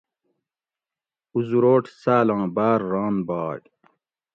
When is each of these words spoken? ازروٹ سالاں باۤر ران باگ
ازروٹ 1.37 1.83
سالاں 2.01 2.45
باۤر 2.55 2.79
ران 2.91 3.15
باگ 3.27 3.61